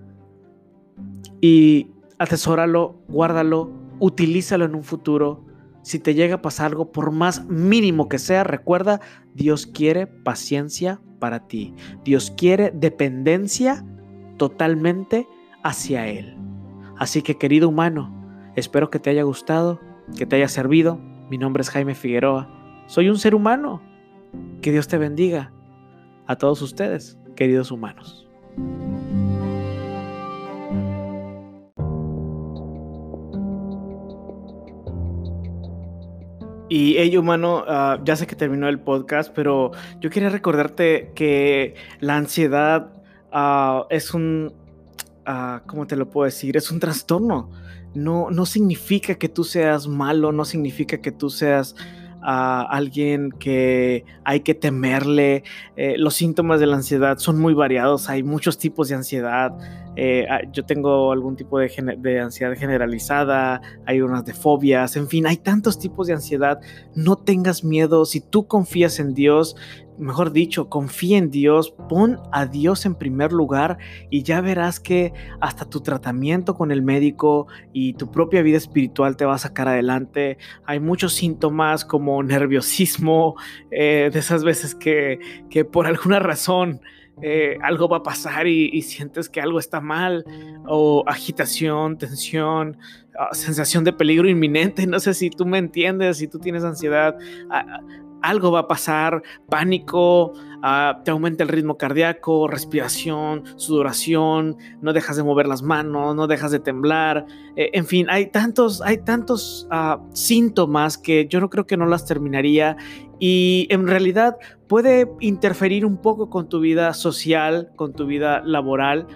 Y 1.41 1.89
atesóralo, 2.19 3.01
guárdalo, 3.09 3.71
utilízalo 3.99 4.67
en 4.67 4.75
un 4.75 4.85
futuro, 4.85 5.46
si 5.87 6.01
te 6.01 6.15
llega 6.15 6.35
a 6.35 6.43
pasar 6.43 6.73
algo, 6.73 6.91
por 6.91 7.13
más 7.13 7.47
mínimo 7.47 8.09
que 8.09 8.19
sea, 8.19 8.43
recuerda, 8.43 9.01
Dios 9.35 9.69
quiere 9.69 10.09
paciencia 10.09 11.01
para 11.21 11.47
ti. 11.47 11.77
Dios 12.03 12.33
quiere 12.37 12.73
dependencia 12.75 13.87
totalmente 14.37 15.29
hacia 15.63 16.09
Él. 16.09 16.37
Así 16.99 17.23
que 17.23 17.39
querido 17.39 17.69
humano, 17.69 18.13
espero 18.57 18.91
que 18.91 18.99
te 18.99 19.11
haya 19.11 19.23
gustado, 19.23 19.79
que 20.19 20.27
te 20.27 20.35
haya 20.35 20.49
servido. 20.49 20.99
Mi 21.31 21.39
nombre 21.39 21.61
es 21.61 21.71
Jaime 21.71 21.95
Figueroa. 21.95 22.51
Soy 22.89 23.09
un 23.09 23.19
ser 23.19 23.37
humano. 23.37 23.81
Que 24.63 24.73
Dios 24.73 24.89
te 24.89 24.99
bendiga. 24.99 25.53
A 26.27 26.35
todos 26.35 26.63
ustedes, 26.63 27.17
queridos 27.37 27.71
humanos. 27.71 28.29
Y 36.69 36.97
hey, 36.99 37.17
humano, 37.17 37.65
ah, 37.69 38.01
ya 38.05 38.17
sé 38.17 38.27
que 38.27 38.35
terminó 38.35 38.69
el 38.69 38.81
podcast, 38.81 39.33
pero 39.33 39.71
yo 40.01 40.11
quería 40.11 40.31
recordarte 40.31 41.13
que 41.15 41.75
la 42.01 42.17
ansiedad 42.17 42.93
ah, 43.31 43.87
es 43.89 44.13
un, 44.15 44.53
uh, 45.29 45.65
¿cómo 45.67 45.87
te 45.87 45.95
lo 45.95 46.11
puedo 46.11 46.25
decir? 46.25 46.57
Es 46.57 46.71
un 46.73 46.81
trastorno. 46.81 47.53
No, 47.95 48.31
no 48.31 48.47
significa 48.47 49.15
que 49.15 49.29
tú 49.29 49.45
seas 49.45 49.87
malo, 49.87 50.33
no 50.33 50.45
significa 50.45 50.99
que 50.99 51.13
tú 51.13 51.31
seas 51.31 51.77
a 52.29 52.63
alguien 52.63 53.31
que 53.31 54.05
hay 54.25 54.41
que 54.41 54.55
temerle. 54.55 55.45
Eh, 55.77 55.95
los 55.97 56.15
síntomas 56.15 56.59
de 56.59 56.67
la 56.67 56.75
ansiedad 56.75 57.19
son 57.19 57.39
muy 57.39 57.55
variados, 57.55 58.09
hay 58.09 58.25
muchos 58.25 58.59
tipos 58.59 58.89
de 58.89 58.97
ansiedad. 58.97 59.57
Eh, 59.95 60.27
ah, 60.29 60.41
yo 60.53 60.65
tengo 60.65 61.13
algún 61.13 61.37
tipo 61.37 61.61
de, 61.61 61.71
de, 61.99 62.21
ansiedad 62.21 62.53
generalizada, 62.55 63.63
hay 63.87 64.01
unas 64.01 64.25
de 64.25 64.35
fobias, 64.35 64.97
en 64.97 65.07
fin, 65.07 65.27
hay 65.27 65.37
tantos 65.37 65.79
tipos 65.79 66.09
de 66.09 66.15
ansiedad. 66.15 66.59
No 66.97 67.15
tengas 67.15 67.63
miedo, 67.63 68.05
si 68.05 68.21
tú 68.21 68.49
confías 68.49 68.99
en 68.99 69.15
Dios, 69.15 69.55
mejor 69.99 70.33
dicho, 70.33 70.69
confía 70.69 71.19
en 71.19 71.31
Dios, 71.31 71.75
pon 71.89 72.19
a 72.33 72.47
Dios 72.47 72.87
en 72.87 72.95
primer 72.95 73.33
lugar 73.33 73.79
y 74.11 74.23
ya 74.23 74.41
verás 74.41 74.81
que 74.81 75.13
hasta 75.41 75.69
tu 75.69 75.81
tratamiento 75.81 76.55
con 76.55 76.71
el 76.71 76.83
médico 76.83 77.47
y 77.73 77.95
tu 77.95 78.11
propia 78.11 78.43
vida 78.43 78.57
espiritual 78.57 79.17
te 79.17 79.25
va 79.25 79.35
a 79.35 79.39
sacar 79.39 79.69
adelante. 79.69 80.39
Hay 80.65 80.81
muchos 80.81 81.15
síntomas 81.15 81.85
como 81.85 82.23
nerviosismo, 82.23 83.37
eh, 83.71 84.11
de 84.13 84.19
esas 84.19 84.45
veces 84.45 84.75
que, 84.75 85.19
que 85.51 85.65
por 85.65 85.87
alguna 85.87 86.19
razón 86.19 86.81
eh, 87.23 87.57
algo 87.63 87.89
va 87.89 87.99
a 87.99 88.03
pasar 88.03 88.47
y, 88.47 88.83
sientes 88.83 89.31
que 89.31 89.41
algo 89.41 89.59
está 89.59 89.81
mal, 89.81 90.25
o 90.67 91.03
agitación, 91.07 91.97
tensión, 91.97 92.77
ah, 93.19 93.31
sensación 93.33 93.85
de 93.85 93.93
peligro 93.93 94.29
inminente. 94.29 94.87
No 94.97 95.01
sé 95.01 95.15
si 95.15 95.31
tú 95.31 95.47
me 95.47 95.59
entiendes, 95.59 96.19
si 96.19 96.29
tú 96.29 96.39
tienes 96.39 96.65
ansiedad. 96.65 97.17
Ah, 98.27 98.31
ah, 98.31 98.31
algo 98.31 98.51
va 98.51 98.61
a 98.61 98.69
pasar, 98.69 99.23
pánico, 99.49 100.33
te 101.05 101.11
aumenta 101.11 101.45
el 101.45 101.49
ritmo 101.49 101.77
cardíaco, 101.77 102.49
respiración, 102.49 103.45
sudoración, 103.57 104.57
no 104.83 104.93
dejas 104.93 105.17
de 105.17 105.23
mover 105.23 105.47
las 105.47 105.63
manos, 105.63 106.15
no 106.17 106.27
dejas 106.27 106.51
de 106.51 106.59
temblar, 106.59 107.27
eh, 107.57 107.71
en 107.73 107.87
fin, 107.87 108.07
hay 108.11 108.27
tantos, 108.31 108.83
hay 108.83 108.99
tantos 108.99 109.69
síntomas 110.13 110.99
que 110.99 111.27
yo 111.29 111.41
no 111.41 111.51
creo 111.51 111.67
que 111.67 111.77
no 111.77 111.87
las 111.87 112.05
terminaría 112.05 112.77
y 113.19 113.67
en 113.71 113.87
realidad 113.87 114.37
puede 114.69 115.11
interferir 115.21 115.87
un 115.87 115.97
poco 115.97 116.29
con 116.29 116.49
tu 116.49 116.61
vida 116.61 116.93
social, 116.95 117.71
con 117.77 117.93
tu 117.93 118.07
vida 118.07 118.43
laboral. 118.45 119.07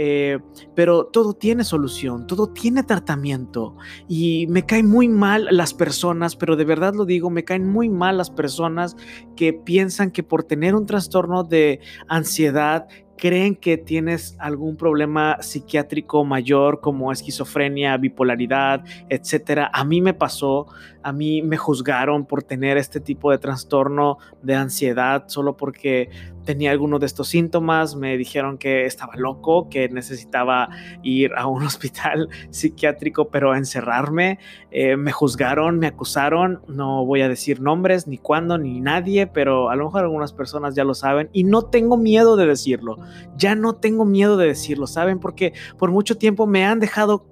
Eh, 0.00 0.38
pero 0.76 1.06
todo 1.06 1.32
tiene 1.32 1.64
solución, 1.64 2.28
todo 2.28 2.52
tiene 2.52 2.84
tratamiento. 2.84 3.74
Y 4.06 4.46
me 4.46 4.64
caen 4.64 4.86
muy 4.86 5.08
mal 5.08 5.48
las 5.50 5.74
personas, 5.74 6.36
pero 6.36 6.54
de 6.54 6.64
verdad 6.64 6.94
lo 6.94 7.04
digo, 7.04 7.30
me 7.30 7.42
caen 7.42 7.66
muy 7.68 7.88
mal 7.88 8.16
las 8.16 8.30
personas 8.30 8.94
que 9.34 9.52
piensan 9.52 10.12
que 10.12 10.22
por 10.22 10.44
tener 10.44 10.76
un 10.76 10.86
trastorno 10.86 11.42
de 11.42 11.80
ansiedad 12.06 12.86
creen 13.18 13.54
que 13.56 13.76
tienes 13.76 14.36
algún 14.38 14.76
problema 14.76 15.42
psiquiátrico 15.42 16.24
mayor 16.24 16.80
como 16.80 17.12
esquizofrenia, 17.12 17.96
bipolaridad, 17.98 18.82
etcétera. 19.10 19.70
A 19.74 19.84
mí 19.84 20.00
me 20.00 20.14
pasó, 20.14 20.68
a 21.02 21.12
mí 21.12 21.42
me 21.42 21.58
juzgaron 21.58 22.24
por 22.24 22.42
tener 22.42 22.78
este 22.78 23.00
tipo 23.00 23.30
de 23.30 23.38
trastorno 23.38 24.18
de 24.42 24.54
ansiedad 24.54 25.24
solo 25.26 25.56
porque 25.56 26.08
tenía 26.48 26.70
alguno 26.70 26.98
de 26.98 27.04
estos 27.04 27.28
síntomas, 27.28 27.94
me 27.94 28.16
dijeron 28.16 28.56
que 28.56 28.86
estaba 28.86 29.16
loco, 29.16 29.68
que 29.68 29.90
necesitaba 29.90 30.70
ir 31.02 31.32
a 31.36 31.46
un 31.46 31.62
hospital 31.66 32.30
psiquiátrico, 32.48 33.28
pero 33.28 33.52
a 33.52 33.58
encerrarme. 33.58 34.38
Eh, 34.70 34.96
me 34.96 35.12
juzgaron, 35.12 35.78
me 35.78 35.88
acusaron, 35.88 36.62
no 36.66 37.04
voy 37.04 37.20
a 37.20 37.28
decir 37.28 37.60
nombres, 37.60 38.06
ni 38.06 38.16
cuándo, 38.16 38.56
ni 38.56 38.80
nadie, 38.80 39.26
pero 39.26 39.68
a 39.68 39.76
lo 39.76 39.84
mejor 39.84 40.04
algunas 40.04 40.32
personas 40.32 40.74
ya 40.74 40.84
lo 40.84 40.94
saben 40.94 41.28
y 41.34 41.44
no 41.44 41.66
tengo 41.66 41.98
miedo 41.98 42.34
de 42.36 42.46
decirlo. 42.46 42.96
Ya 43.36 43.54
no 43.54 43.74
tengo 43.76 44.04
miedo 44.04 44.36
de 44.36 44.46
decirlo, 44.46 44.86
¿saben? 44.86 45.18
Porque 45.20 45.52
por 45.78 45.90
mucho 45.90 46.16
tiempo 46.18 46.46
me 46.46 46.64
han 46.64 46.80
dejado, 46.80 47.26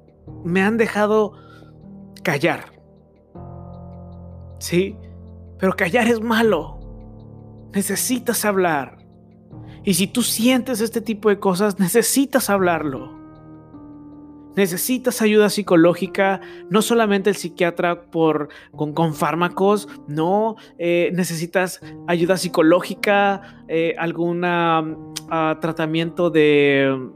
me 0.45 0.62
han 0.62 0.76
dejado 0.76 1.33
callar. 2.23 2.73
Sí, 4.59 4.97
pero 5.59 5.75
callar 5.75 6.09
es 6.09 6.21
malo. 6.21 6.78
Necesitas 7.73 8.45
hablar. 8.45 8.99
Y 9.85 9.95
si 9.95 10.06
tú 10.06 10.23
sientes 10.23 10.80
este 10.80 11.00
tipo 11.00 11.28
de 11.28 11.38
cosas, 11.38 11.78
necesitas 11.78 12.50
hablarlo. 12.50 13.15
Necesitas 14.56 15.22
ayuda 15.22 15.50
psicológica, 15.50 16.40
no 16.70 16.82
solamente 16.82 17.30
el 17.30 17.36
psiquiatra 17.36 18.06
por, 18.10 18.48
con, 18.72 19.14
fármacos, 19.14 19.88
no, 20.08 20.56
eh, 20.78 21.10
necesitas 21.14 21.80
ayuda 22.06 22.36
psicológica, 22.36 23.64
eh, 23.68 23.94
algún 23.98 24.42
ah, 24.44 25.58
tratamiento 25.60 26.30
de 26.30 27.10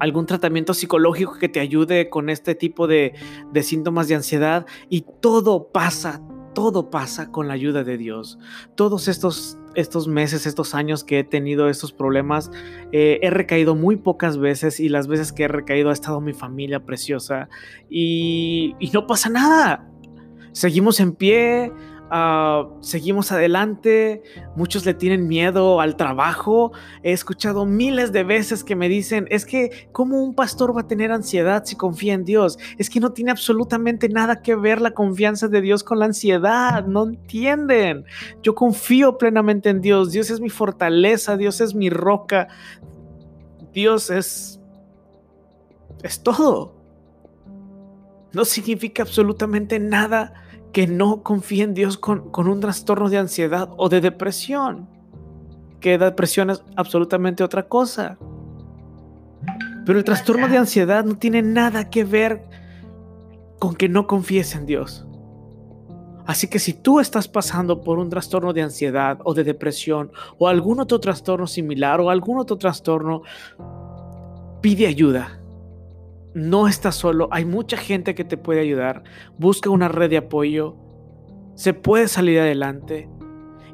algún 0.00 0.26
tratamiento 0.26 0.74
psicológico 0.74 1.38
que 1.38 1.48
te 1.48 1.60
ayude 1.60 2.10
con 2.10 2.28
este 2.28 2.54
tipo 2.54 2.86
de, 2.86 3.14
de 3.52 3.62
síntomas 3.62 4.08
de 4.08 4.16
ansiedad 4.16 4.66
y 4.88 5.06
todo 5.20 5.68
pasa, 5.72 6.20
todo 6.54 6.90
pasa 6.90 7.30
con 7.30 7.48
la 7.48 7.54
ayuda 7.54 7.84
de 7.84 7.98
Dios. 7.98 8.38
Todos 8.74 9.08
estos, 9.08 9.58
estos 9.74 10.08
meses, 10.08 10.46
estos 10.46 10.74
años 10.74 11.04
que 11.04 11.18
he 11.18 11.24
tenido 11.24 11.68
estos 11.68 11.92
problemas, 11.92 12.50
eh, 12.92 13.18
he 13.22 13.30
recaído 13.30 13.74
muy 13.74 13.96
pocas 13.96 14.38
veces 14.38 14.80
y 14.80 14.88
las 14.88 15.06
veces 15.06 15.32
que 15.32 15.44
he 15.44 15.48
recaído 15.48 15.90
ha 15.90 15.92
estado 15.92 16.20
mi 16.20 16.32
familia 16.32 16.84
preciosa 16.84 17.48
y, 17.90 18.74
y 18.78 18.90
no 18.90 19.06
pasa 19.06 19.28
nada. 19.28 19.90
Seguimos 20.52 21.00
en 21.00 21.12
pie, 21.12 21.72
Ah, 22.16 22.68
seguimos 22.78 23.32
adelante, 23.32 24.22
muchos 24.54 24.86
le 24.86 24.94
tienen 24.94 25.26
miedo 25.26 25.80
al 25.80 25.96
trabajo. 25.96 26.70
He 27.02 27.10
escuchado 27.10 27.66
miles 27.66 28.12
de 28.12 28.22
veces 28.22 28.62
que 28.62 28.76
me 28.76 28.88
dicen, 28.88 29.26
es 29.30 29.44
que 29.44 29.88
¿cómo 29.90 30.22
un 30.22 30.32
pastor 30.32 30.76
va 30.76 30.82
a 30.82 30.86
tener 30.86 31.10
ansiedad 31.10 31.64
si 31.64 31.74
confía 31.74 32.14
en 32.14 32.24
Dios? 32.24 32.56
Es 32.78 32.88
que 32.88 33.00
no 33.00 33.10
tiene 33.10 33.32
absolutamente 33.32 34.08
nada 34.08 34.42
que 34.42 34.54
ver 34.54 34.80
la 34.80 34.92
confianza 34.92 35.48
de 35.48 35.60
Dios 35.60 35.82
con 35.82 35.98
la 35.98 36.04
ansiedad, 36.04 36.86
no 36.86 37.02
entienden. 37.02 38.04
Yo 38.44 38.54
confío 38.54 39.18
plenamente 39.18 39.70
en 39.70 39.80
Dios, 39.80 40.12
Dios 40.12 40.30
es 40.30 40.38
mi 40.38 40.50
fortaleza, 40.50 41.36
Dios 41.36 41.60
es 41.60 41.74
mi 41.74 41.90
roca, 41.90 42.46
Dios 43.72 44.10
es... 44.10 44.60
es 46.04 46.22
todo. 46.22 46.76
No 48.32 48.44
significa 48.44 49.02
absolutamente 49.02 49.80
nada 49.80 50.43
que 50.74 50.88
no 50.88 51.22
confía 51.22 51.62
en 51.62 51.72
Dios 51.72 51.96
con, 51.96 52.32
un 52.36 52.60
trastorno 52.60 53.08
de 53.08 53.16
ansiedad 53.16 53.70
o 53.76 53.88
de 53.88 54.00
depresión. 54.00 54.88
Que 55.80 55.96
depresión 55.96 56.50
es 56.50 56.64
absolutamente 56.74 57.44
otra 57.44 57.68
cosa. 57.68 58.18
Pero 59.86 59.96
el 59.96 60.04
trastorno 60.04 60.48
de 60.48 60.58
ansiedad 60.58 61.04
no 61.04 61.16
tiene 61.16 61.42
nada 61.42 61.90
que 61.90 62.02
ver 62.02 62.42
con 63.60 63.76
que 63.76 63.88
no 63.88 64.08
confíes 64.08 64.56
en 64.56 64.66
Dios. 64.66 65.06
Así 66.26 66.48
que 66.48 66.58
si 66.58 66.72
tú 66.72 66.98
estás 66.98 67.28
pasando 67.28 67.82
por 67.82 68.00
un 68.00 68.10
trastorno 68.10 68.52
de 68.52 68.62
ansiedad 68.62 69.18
o 69.22 69.32
de 69.32 69.44
depresión 69.44 70.10
o 70.38 70.48
algún 70.48 70.80
otro 70.80 70.98
trastorno 70.98 71.46
similar 71.46 72.00
o 72.00 72.10
algún 72.10 72.40
otro 72.40 72.58
trastorno, 72.58 73.22
pide 74.60 74.88
ayuda 74.88 75.43
no 76.34 76.66
estás 76.66 76.96
solo, 76.96 77.28
hay 77.30 77.44
mucha 77.44 77.76
gente 77.76 78.14
que 78.14 78.24
te 78.24 78.36
puede 78.36 78.60
ayudar. 78.60 79.04
Busca 79.38 79.70
una 79.70 79.88
red 79.88 80.10
de 80.10 80.16
apoyo. 80.18 80.76
Se 81.54 81.72
puede 81.72 82.08
salir 82.08 82.40
adelante. 82.40 83.08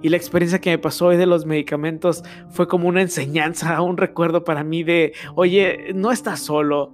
Y 0.02 0.10
la 0.10 0.18
experiencia 0.18 0.60
que 0.60 0.70
me 0.70 0.78
pasó 0.78 1.06
hoy 1.06 1.16
de 1.16 1.26
los 1.26 1.46
medicamentos 1.46 2.22
fue 2.50 2.68
como 2.68 2.88
una 2.88 3.00
enseñanza, 3.02 3.80
un 3.82 3.96
recuerdo 3.96 4.44
para 4.44 4.62
mí 4.62 4.82
de, 4.82 5.14
oye, 5.34 5.92
no 5.94 6.12
estás 6.12 6.40
solo. 6.40 6.92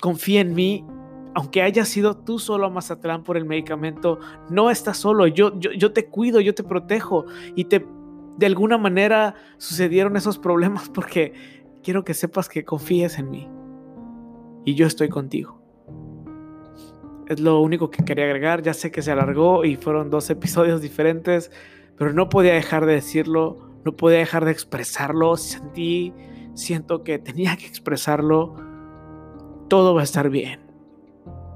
Confía 0.00 0.40
en 0.40 0.54
mí. 0.54 0.86
Aunque 1.34 1.62
hayas 1.62 1.88
sido 1.88 2.16
tú 2.16 2.38
solo 2.38 2.66
a 2.66 2.70
Mazatlán 2.70 3.22
por 3.22 3.36
el 3.36 3.44
medicamento, 3.44 4.18
no 4.48 4.70
estás 4.70 4.96
solo. 4.96 5.26
Yo, 5.26 5.58
yo, 5.58 5.72
yo 5.72 5.92
te 5.92 6.06
cuido, 6.06 6.40
yo 6.40 6.54
te 6.54 6.64
protejo. 6.64 7.26
Y 7.54 7.64
te, 7.64 7.84
de 8.36 8.46
alguna 8.46 8.78
manera 8.78 9.34
sucedieron 9.56 10.16
esos 10.16 10.38
problemas 10.38 10.88
porque 10.88 11.34
quiero 11.82 12.04
que 12.04 12.14
sepas 12.14 12.48
que 12.48 12.64
confíes 12.64 13.18
en 13.18 13.30
mí 13.30 13.48
y 14.68 14.74
yo 14.74 14.86
estoy 14.86 15.08
contigo. 15.08 15.62
Es 17.26 17.40
lo 17.40 17.62
único 17.62 17.90
que 17.90 18.04
quería 18.04 18.26
agregar. 18.26 18.60
Ya 18.60 18.74
sé 18.74 18.90
que 18.90 19.00
se 19.00 19.10
alargó 19.10 19.64
y 19.64 19.76
fueron 19.76 20.10
dos 20.10 20.28
episodios 20.36 20.82
diferentes, 20.82 21.50
pero 21.96 22.12
no 22.12 22.28
podía 22.28 22.52
dejar 22.52 22.84
de 22.84 22.92
decirlo, 22.92 23.56
no 23.86 23.96
podía 23.96 24.18
dejar 24.18 24.44
de 24.44 24.50
expresarlo. 24.50 25.38
Sentí, 25.38 26.12
siento 26.52 27.02
que 27.02 27.18
tenía 27.18 27.56
que 27.56 27.64
expresarlo. 27.64 28.56
Todo 29.68 29.94
va 29.94 30.02
a 30.02 30.04
estar 30.04 30.28
bien. 30.28 30.60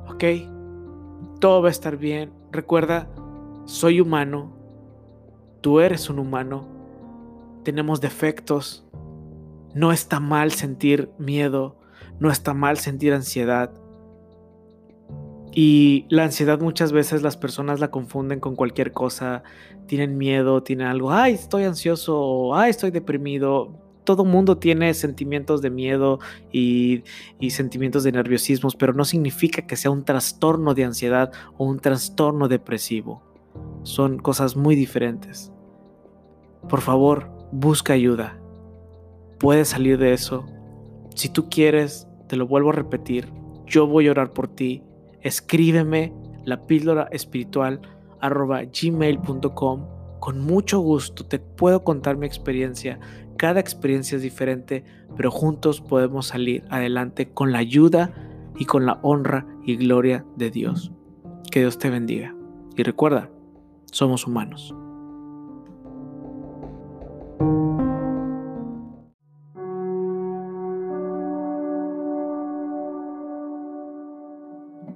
¿Ok? 0.08 0.24
Todo 1.38 1.60
va 1.60 1.68
a 1.68 1.70
estar 1.70 1.98
bien. 1.98 2.32
Recuerda, 2.50 3.10
soy 3.66 4.00
humano. 4.00 4.56
Tú 5.60 5.80
eres 5.80 6.08
un 6.08 6.18
humano. 6.18 6.66
Tenemos 7.62 8.00
defectos. 8.00 8.86
No 9.74 9.92
está 9.92 10.18
mal 10.18 10.50
sentir 10.52 11.10
miedo. 11.18 11.81
No 12.20 12.30
está 12.30 12.54
mal 12.54 12.78
sentir 12.78 13.12
ansiedad. 13.12 13.72
Y 15.54 16.06
la 16.08 16.24
ansiedad 16.24 16.60
muchas 16.60 16.92
veces 16.92 17.22
las 17.22 17.36
personas 17.36 17.78
la 17.78 17.90
confunden 17.90 18.40
con 18.40 18.56
cualquier 18.56 18.92
cosa. 18.92 19.42
Tienen 19.86 20.16
miedo, 20.16 20.62
tienen 20.62 20.86
algo, 20.86 21.12
ay, 21.12 21.34
estoy 21.34 21.64
ansioso, 21.64 22.54
ay, 22.54 22.70
estoy 22.70 22.90
deprimido. 22.90 23.78
Todo 24.04 24.24
mundo 24.24 24.56
tiene 24.56 24.94
sentimientos 24.94 25.60
de 25.62 25.70
miedo 25.70 26.18
y, 26.50 27.04
y 27.38 27.50
sentimientos 27.50 28.02
de 28.02 28.12
nerviosismos, 28.12 28.74
pero 28.74 28.94
no 28.94 29.04
significa 29.04 29.66
que 29.66 29.76
sea 29.76 29.90
un 29.90 30.04
trastorno 30.04 30.74
de 30.74 30.84
ansiedad 30.84 31.32
o 31.58 31.66
un 31.66 31.78
trastorno 31.78 32.48
depresivo. 32.48 33.22
Son 33.82 34.18
cosas 34.18 34.56
muy 34.56 34.74
diferentes. 34.74 35.52
Por 36.68 36.80
favor, 36.80 37.30
busca 37.52 37.92
ayuda. 37.92 38.38
Puedes 39.38 39.68
salir 39.68 39.98
de 39.98 40.14
eso. 40.14 40.46
Si 41.14 41.28
tú 41.28 41.48
quieres, 41.48 42.06
te 42.28 42.36
lo 42.36 42.46
vuelvo 42.46 42.70
a 42.70 42.74
repetir, 42.74 43.32
yo 43.66 43.86
voy 43.86 44.08
a 44.08 44.12
orar 44.12 44.30
por 44.30 44.48
ti 44.48 44.82
escríbeme 45.22 46.12
la 46.44 46.66
píldora 46.66 47.08
espiritual 47.10 47.80
gmail.com. 48.20 49.86
Con 50.20 50.40
mucho 50.40 50.80
gusto 50.80 51.24
te 51.24 51.38
puedo 51.38 51.82
contar 51.82 52.16
mi 52.16 52.26
experiencia. 52.26 53.00
Cada 53.36 53.60
experiencia 53.60 54.16
es 54.16 54.22
diferente, 54.22 54.84
pero 55.16 55.30
juntos 55.30 55.80
podemos 55.80 56.26
salir 56.26 56.64
adelante 56.70 57.30
con 57.30 57.50
la 57.50 57.58
ayuda 57.58 58.12
y 58.56 58.66
con 58.66 58.86
la 58.86 59.00
honra 59.02 59.46
y 59.64 59.76
gloria 59.76 60.24
de 60.36 60.50
Dios. 60.50 60.92
Que 61.50 61.60
Dios 61.60 61.78
te 61.78 61.90
bendiga. 61.90 62.34
Y 62.76 62.82
recuerda, 62.82 63.30
somos 63.90 64.26
humanos. 64.26 64.74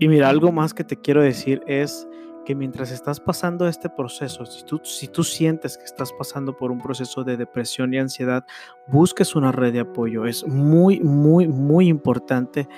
Y 0.07 0.09
mira, 0.09 0.29
algo 0.29 0.53
más 0.53 0.73
que 0.73 0.85
te 0.85 0.97
quiero 0.97 1.21
decir 1.21 1.65
es 1.67 2.07
que 2.45 2.55
mientras 2.55 2.93
estás 2.93 3.19
pasando 3.19 3.67
este 3.67 3.91
proceso, 3.91 4.47
si 4.47 4.65
tú, 4.65 4.81
si 4.85 5.09
tú 5.09 5.25
sientes 5.25 5.77
que 5.77 5.83
estás 5.83 6.13
pasando 6.13 6.57
por 6.57 6.71
un 6.71 6.79
proceso 6.79 7.25
de 7.25 7.37
depresión 7.37 7.93
y 7.93 7.99
ansiedad, 7.99 8.47
busques 8.87 9.35
una 9.35 9.51
red 9.51 9.73
de 9.73 9.81
apoyo. 9.81 10.25
Es 10.25 10.47
muy, 10.47 11.01
muy, 11.01 11.49
muy 11.49 11.89
importante 11.89 12.69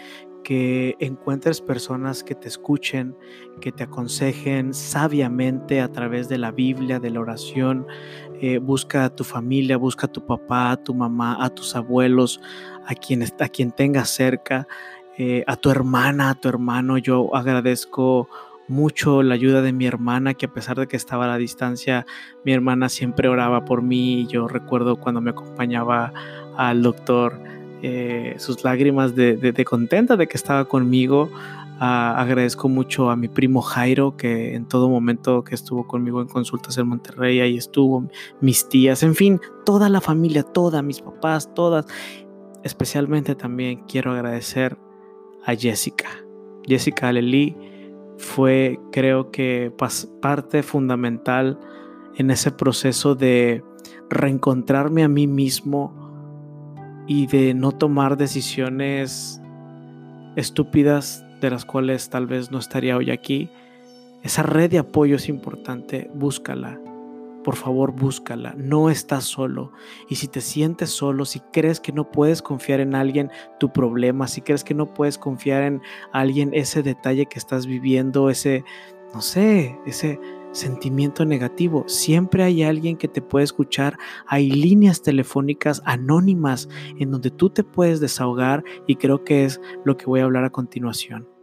que 0.42 0.97
encuentres 1.00 1.61
personas 1.61 2.25
que 2.25 2.35
te 2.35 2.49
escuchen, 2.49 3.14
que 3.61 3.73
te 3.73 3.82
aconsejen 3.82 4.73
sabiamente 4.73 5.82
a 5.82 5.92
través 5.92 6.30
de 6.30 6.38
la 6.38 6.50
Biblia, 6.50 6.99
de 6.99 7.11
la 7.11 7.20
oración. 7.20 7.87
Eh, 8.40 8.56
busca 8.56 9.04
a 9.04 9.14
tu 9.14 9.23
familia, 9.23 9.76
busca 9.76 10.06
a 10.06 10.12
tu 10.12 10.25
papá, 10.25 10.70
a 10.70 10.82
tu 10.82 10.94
mamá, 10.94 11.44
a 11.44 11.50
tus 11.50 11.76
abuelos, 11.76 12.40
a 12.87 12.94
quien, 12.94 13.23
a 13.23 13.49
quien 13.50 13.70
tengas 13.70 14.08
cerca 14.08 14.66
eh, 15.18 15.42
a 15.48 15.56
tu 15.56 15.70
hermana, 15.70 16.30
a 16.30 16.34
tu 16.37 16.48
hermano. 16.48 16.96
Yo 16.96 17.34
agradezco 17.34 18.28
mucho 18.68 19.22
la 19.25 19.34
ayuda 19.34 19.62
de 19.62 19.72
mi 19.72 19.84
hermana, 19.87 20.34
que 20.34 20.46
a 20.46 20.52
pesar 20.52 20.78
de 20.78 20.87
que 20.87 20.96
estaba 20.96 21.24
a 21.24 21.28
la 21.28 21.38
distancia, 21.38 22.07
mi 22.44 22.52
hermana 22.52 22.88
siempre 22.88 23.28
oraba 23.28 23.64
por 23.64 23.83
mí. 23.83 24.28
Yo 24.28 24.46
recuerdo 24.46 24.96
cuando 24.96 25.20
me 25.20 25.31
acompañaba 25.31 26.12
al 26.57 26.83
doctor, 26.83 27.40
eh, 27.83 28.37
sus 28.38 28.62
lágrimas 28.62 29.16
de, 29.16 29.64
contenta 29.68 30.16
de 30.16 30.28
que 30.28 30.37
estaba 30.37 30.66
conmigo. 30.66 31.31
Ah, 31.81 32.14
agradezco 32.20 32.68
mucho 32.68 33.11
a 33.11 33.16
mi 33.16 33.28
primo 33.28 33.61
Jairo, 33.61 34.16
que 34.16 34.54
en 34.54 34.66
todo 34.66 34.88
momento 34.88 35.42
que 35.42 35.54
estuvo 35.54 35.87
conmigo 35.87 36.20
en 36.20 36.28
consultas 36.28 36.76
en 36.78 36.88
Monterrey, 36.88 37.40
ahí 37.40 37.57
estuvo, 37.57 38.09
mis 38.40 38.68
tías, 38.68 39.02
en 39.04 39.14
fin, 39.14 39.40
toda 39.64 39.88
la 39.88 40.00
familia, 40.00 40.42
toda, 40.42 40.83
mis 40.83 41.00
papás, 41.00 41.52
todas. 41.54 41.87
Especialmente 42.64 43.37
también 43.37 43.85
quiero 43.87 44.12
agradecer 44.12 44.76
a 45.44 45.55
Jessica. 45.55 46.09
Jessica 46.66 47.09
Aleli 47.09 47.57
fue 48.18 48.79
creo 48.92 49.31
que 49.31 49.72
parte 50.20 50.62
fundamental 50.62 51.59
en 52.16 52.31
ese 52.31 52.51
proceso 52.51 53.14
de 53.14 53.62
reencontrarme 54.11 55.05
a 55.05 55.09
mí 55.09 55.27
mismo 55.27 55.94
y 57.07 57.27
de 57.27 57.55
no 57.55 57.72
tomar 57.72 58.16
decisiones 58.16 59.40
estúpidas 60.37 61.24
de 61.40 61.51
las 61.51 61.64
cuales 61.64 62.11
tal 62.11 62.27
vez 62.27 62.51
no 62.51 62.59
estaría 62.59 62.96
hoy 62.96 63.11
aquí. 63.11 63.48
Esa 64.22 64.42
red 64.42 64.70
de 64.70 64.79
apoyo 64.79 65.16
es 65.16 65.29
importante, 65.29 66.11
búscala 66.12 66.81
por 67.48 67.56
favor 67.56 67.92
búscala, 67.92 68.54
no 68.58 68.90
estás 68.90 69.24
solo. 69.24 69.72
Y 70.06 70.16
si 70.16 70.28
te 70.28 70.42
sientes 70.42 70.90
solo, 70.90 71.24
si 71.24 71.40
crees 71.50 71.80
que 71.80 71.92
no 71.92 72.11
puedes 72.11 72.42
confiar 72.42 72.80
en 72.80 72.94
alguien 72.94 73.30
tu 73.58 73.72
problema, 73.72 74.28
si 74.28 74.42
crees 74.42 74.64
que 74.64 74.74
no 74.74 74.92
puedes 74.92 75.16
confiar 75.16 75.62
en 75.62 75.80
alguien 76.12 76.50
ese 76.52 76.82
detalle 76.82 77.24
que 77.24 77.38
estás 77.38 77.64
viviendo, 77.64 78.28
ese, 78.28 78.66
no 79.14 79.22
sé, 79.22 79.78
ese 79.87 80.20
sentimiento 80.52 81.24
negativo, 81.24 81.84
siempre 81.87 82.42
hay 82.42 82.64
alguien 82.64 82.98
que 82.98 83.08
te 83.08 83.22
puede 83.22 83.44
escuchar. 83.44 83.96
Hay 84.26 84.50
líneas 84.50 85.00
telefónicas 85.00 85.80
anónimas 85.87 86.68
en 86.98 87.11
donde 87.11 87.30
tú 87.30 87.48
te 87.48 87.64
puedes 87.64 87.98
desahogar 87.98 88.62
y 88.87 88.96
creo 88.96 89.24
que 89.24 89.46
es 89.46 89.58
lo 89.87 89.96
que 89.96 90.04
voy 90.04 90.20
a 90.20 90.24
hablar 90.24 90.44
a 90.44 90.50
continuación. 90.50 91.38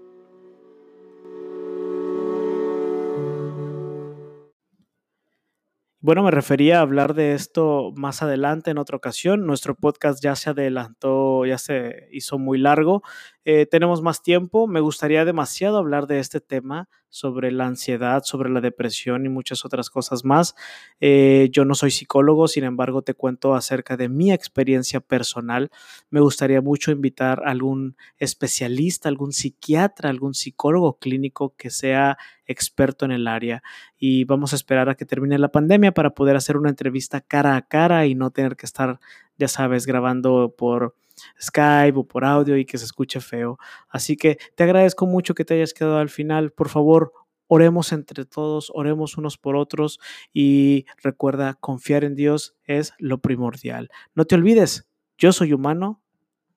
Bueno, 6.05 6.21
me 6.21 6.29
refería 6.29 6.77
a 6.77 6.81
hablar 6.81 7.15
de 7.15 7.33
esto 7.33 7.91
más 7.95 8.21
adelante 8.21 8.69
en 8.69 8.77
otra 8.77 8.95
ocasión. 8.95 9.47
Nuestro 9.47 9.73
podcast 9.73 10.21
ya 10.23 10.35
se 10.35 10.51
adelantó, 10.51 11.47
ya 11.47 11.57
se 11.57 12.09
hizo 12.11 12.37
muy 12.37 12.59
largo. 12.59 13.01
Eh, 13.47 13.67
tenemos 13.67 14.01
más 14.01 14.23
tiempo. 14.23 14.65
Me 14.65 14.79
gustaría 14.79 15.23
demasiado 15.23 15.77
hablar 15.77 16.07
de 16.07 16.19
este 16.19 16.41
tema 16.41 16.89
sobre 17.09 17.51
la 17.51 17.67
ansiedad, 17.67 18.23
sobre 18.23 18.49
la 18.49 18.59
depresión 18.59 19.25
y 19.25 19.29
muchas 19.29 19.63
otras 19.63 19.91
cosas 19.91 20.25
más. 20.25 20.55
Eh, 20.99 21.49
yo 21.51 21.63
no 21.63 21.75
soy 21.75 21.91
psicólogo, 21.91 22.47
sin 22.47 22.63
embargo 22.63 23.03
te 23.03 23.13
cuento 23.13 23.53
acerca 23.53 23.97
de 23.97 24.09
mi 24.09 24.33
experiencia 24.33 24.99
personal. 24.99 25.69
Me 26.09 26.19
gustaría 26.21 26.59
mucho 26.61 26.91
invitar 26.91 27.43
a 27.45 27.51
algún 27.51 27.95
especialista, 28.17 29.09
algún 29.09 29.31
psiquiatra, 29.31 30.09
algún 30.09 30.33
psicólogo 30.33 30.97
clínico 30.97 31.55
que 31.55 31.69
sea 31.69 32.17
experto 32.47 33.05
en 33.05 33.11
el 33.11 33.27
área 33.27 33.61
y 33.97 34.23
vamos 34.25 34.53
a 34.53 34.55
esperar 34.55 34.89
a 34.89 34.95
que 34.95 35.05
termine 35.05 35.37
la 35.37 35.51
pandemia 35.51 35.93
para 35.93 36.09
poder 36.15 36.35
hacer 36.35 36.57
una 36.57 36.69
entrevista 36.69 37.21
cara 37.21 37.55
a 37.55 37.67
cara 37.67 38.07
y 38.07 38.15
no 38.15 38.31
tener 38.31 38.55
que 38.55 38.65
estar, 38.65 38.99
ya 39.37 39.47
sabes, 39.47 39.85
grabando 39.85 40.53
por 40.57 40.95
Skype 41.41 41.97
o 41.97 42.07
por 42.07 42.25
audio 42.25 42.57
y 42.57 42.65
que 42.65 42.77
se 42.77 42.85
escuche 42.85 43.19
feo. 43.21 43.57
Así 43.89 44.17
que 44.17 44.37
te 44.55 44.63
agradezco 44.63 45.05
mucho 45.05 45.33
que 45.35 45.45
te 45.45 45.55
hayas 45.55 45.73
quedado 45.73 45.97
al 45.97 46.09
final. 46.09 46.51
Por 46.51 46.69
favor, 46.69 47.13
oremos 47.47 47.91
entre 47.91 48.25
todos, 48.25 48.71
oremos 48.73 49.17
unos 49.17 49.37
por 49.37 49.55
otros 49.55 49.99
y 50.33 50.85
recuerda, 51.01 51.55
confiar 51.55 52.03
en 52.03 52.15
Dios 52.15 52.55
es 52.63 52.93
lo 52.97 53.19
primordial. 53.19 53.89
No 54.13 54.25
te 54.25 54.35
olvides, 54.35 54.87
yo 55.17 55.31
soy 55.31 55.53
humano, 55.53 56.01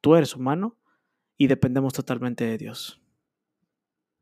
tú 0.01 0.15
eres 0.17 0.35
humano 0.35 0.77
y 1.37 1.47
dependemos 1.47 1.93
totalmente 1.93 2.45
de 2.45 2.59
Dios. 2.59 3.01